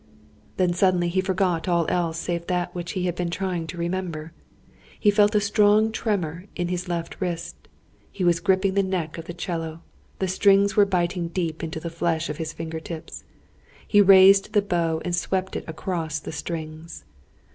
[0.57, 4.31] Then suddenly, he forgot all else save that which he had been trying to remember.
[4.99, 7.67] He felt a strong tremor in his left wrist.
[8.11, 9.81] He was gripping the neck of the 'cello.
[10.17, 13.25] The strings were biting deep into the flesh of his finger tips.
[13.87, 17.05] He raised the bow and swept it across the strings.